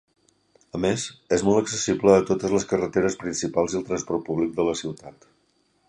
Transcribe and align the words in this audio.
A 0.77 0.79
més, 0.85 1.03
és 1.37 1.43
molt 1.49 1.59
accessible 1.61 2.15
a 2.15 2.25
totes 2.31 2.55
les 2.55 2.65
carreteres 2.73 3.19
principals 3.25 3.77
i 3.77 3.79
al 3.81 3.87
transport 3.91 4.27
públic 4.31 4.57
de 4.59 4.71
la 4.71 4.79
ciutat. 4.85 5.31